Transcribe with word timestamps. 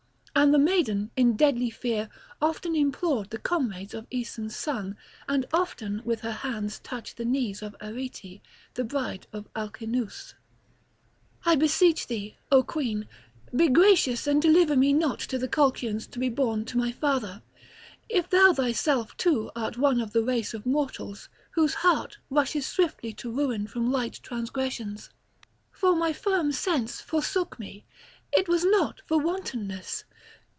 And 0.33 0.53
the 0.53 0.57
maiden 0.59 1.11
in 1.17 1.35
deadly 1.35 1.69
fear 1.69 2.09
often 2.41 2.73
implored 2.75 3.29
the 3.29 3.37
comrades 3.37 3.93
of 3.93 4.07
Aeson's 4.09 4.55
son, 4.55 4.97
and 5.27 5.45
often 5.53 6.01
with 6.05 6.21
her 6.21 6.31
hands 6.31 6.79
touched 6.79 7.17
the 7.17 7.25
knees 7.25 7.61
of 7.61 7.75
Arete, 7.81 8.41
the 8.73 8.83
bride 8.85 9.27
of 9.33 9.47
Aleinous: 9.55 10.33
"I 11.45 11.55
beseech 11.57 12.07
thee, 12.07 12.37
O 12.49 12.63
queen, 12.63 13.07
be 13.55 13.67
gracious 13.67 14.25
and 14.25 14.41
deliver 14.41 14.75
me 14.77 14.93
not 14.93 15.19
to 15.19 15.37
the 15.37 15.49
Colchians 15.49 16.07
to 16.07 16.17
be 16.17 16.29
borne 16.29 16.63
to 16.65 16.77
my 16.77 16.91
father, 16.93 17.43
if 18.09 18.27
thou 18.29 18.53
thyself 18.53 19.15
too 19.17 19.51
art 19.55 19.77
one 19.77 19.99
of 20.01 20.11
the 20.13 20.23
race 20.23 20.53
of 20.55 20.65
mortals, 20.65 21.27
whose 21.51 21.73
heart 21.75 22.17
rushes 22.31 22.65
swiftly 22.65 23.11
to 23.13 23.29
ruin 23.29 23.67
from 23.67 23.91
light 23.91 24.19
transgressions. 24.23 25.09
For 25.73 25.93
my 25.95 26.13
firm 26.13 26.51
sense 26.53 26.99
forsook 27.01 27.59
me—it 27.59 28.47
was 28.47 28.63
not 28.65 29.01
for 29.05 29.19
wantonness. 29.19 30.05